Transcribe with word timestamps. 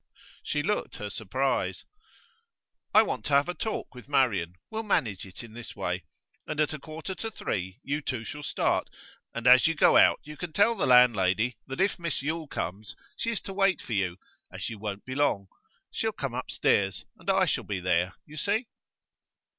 She 0.41 0.63
looked 0.63 0.95
her 0.95 1.11
surprise. 1.11 1.85
'I 2.91 3.03
want 3.03 3.25
to 3.25 3.33
have 3.33 3.47
a 3.47 3.53
talk 3.53 3.93
with 3.93 4.09
Marian. 4.09 4.55
We'll 4.71 4.81
manage 4.81 5.27
it 5.27 5.43
in 5.43 5.53
this 5.53 5.75
way. 5.75 6.05
At 6.49 6.73
a 6.73 6.79
quarter 6.79 7.13
to 7.13 7.29
three 7.29 7.79
you 7.83 8.01
two 8.01 8.23
shall 8.23 8.41
start, 8.41 8.89
and 9.35 9.45
as 9.45 9.67
you 9.67 9.75
go 9.75 9.97
out 9.97 10.19
you 10.23 10.37
can 10.37 10.53
tell 10.53 10.73
the 10.73 10.87
landlady 10.87 11.59
that 11.67 11.79
if 11.79 11.99
Miss 11.99 12.23
Yule 12.23 12.47
comes 12.47 12.95
she 13.15 13.29
is 13.29 13.41
to 13.41 13.53
wait 13.53 13.79
for 13.79 13.93
you, 13.93 14.17
as 14.51 14.71
you 14.71 14.79
won't 14.79 15.05
be 15.05 15.13
long. 15.13 15.49
She'll 15.91 16.11
come 16.11 16.33
upstairs, 16.33 17.05
and 17.17 17.29
I 17.29 17.45
shall 17.45 17.63
be 17.63 17.79
there. 17.79 18.15
You 18.25 18.37
see? 18.37 18.65